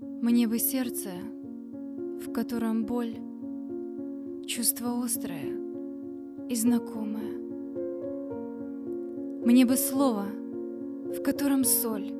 [0.00, 1.10] Мне бы сердце,
[2.20, 3.16] в котором боль,
[4.46, 5.56] чувство острое
[6.48, 7.38] и знакомое.
[9.44, 12.12] Мне бы слово, в котором соль,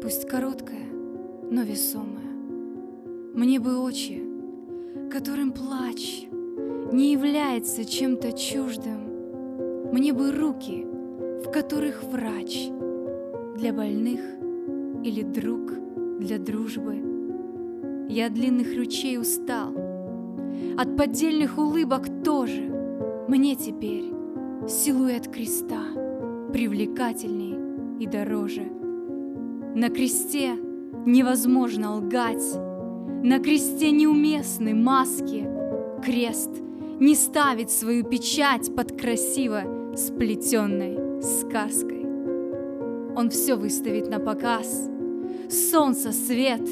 [0.00, 0.88] пусть короткая,
[1.50, 2.32] но весомая.
[3.34, 4.22] Мне бы очи,
[5.10, 6.26] которым плач
[6.92, 9.90] не является чем-то чуждым.
[9.92, 10.86] Мне бы руки,
[11.44, 12.68] в которых врач
[13.56, 14.20] для больных
[15.04, 15.72] или друг
[16.18, 16.96] для дружбы.
[18.08, 19.72] Я от длинных ручей устал,
[20.76, 22.62] от поддельных улыбок тоже.
[23.28, 24.12] Мне теперь
[24.66, 25.82] силуэт креста
[26.52, 28.62] привлекательней и дороже.
[29.74, 30.54] На кресте
[31.06, 32.56] невозможно лгать,
[33.22, 35.46] на кресте неуместны маски.
[36.04, 36.50] Крест
[37.00, 42.06] не ставит свою печать под красиво сплетенной сказкой.
[43.16, 44.88] Он все выставит на показ.
[45.50, 46.62] Солнце, свет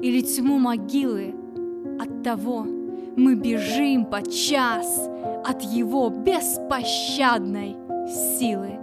[0.00, 1.34] или тьму могилы.
[2.00, 2.66] От того
[3.16, 5.08] мы бежим под час
[5.44, 7.76] от его беспощадной
[8.38, 8.78] силы.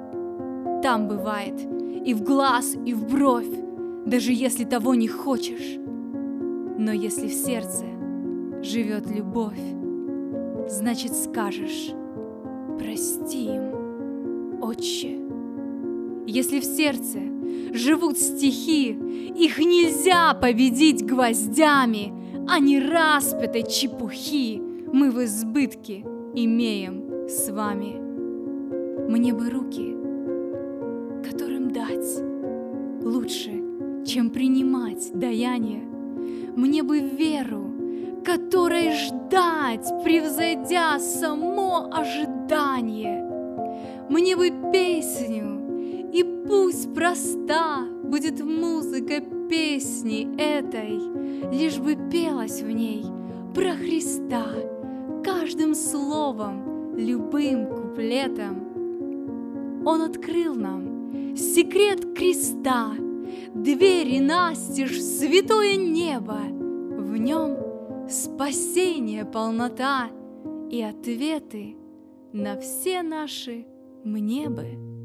[0.81, 1.59] Там бывает
[2.05, 3.49] и в глаз, и в бровь,
[4.05, 5.77] даже если того не хочешь.
[6.77, 7.86] Но если в сердце
[8.61, 9.59] живет любовь,
[10.67, 11.91] значит скажешь
[12.80, 15.19] «Прости им, отче».
[16.25, 17.19] Если в сердце
[17.73, 18.97] живут стихи,
[19.35, 22.13] их нельзя победить гвоздями,
[22.59, 26.03] не распятой чепухи мы в избытке
[26.35, 27.99] имеем с вами.
[29.09, 29.95] Мне бы руки,
[31.23, 32.21] которым дать
[33.03, 33.52] лучше,
[34.05, 35.91] чем принимать даяние
[36.55, 37.71] мне бы веру,
[38.25, 43.27] которой ждать, превзойдя само ожидание.
[44.09, 51.00] Мне бы песню, и пусть проста будет музыка песни этой,
[51.58, 53.06] лишь бы пелась в ней
[53.56, 54.48] про Христа
[55.23, 59.86] каждым словом, любым куплетом.
[59.86, 62.92] Он открыл нам секрет креста—
[63.54, 67.58] двери настежь святое небо, в нем
[68.10, 70.10] спасение, полнота
[70.70, 71.77] и ответы
[72.33, 73.66] на все наши
[74.04, 75.01] мне бы.